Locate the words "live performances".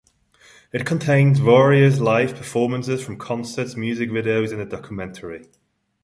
1.99-3.05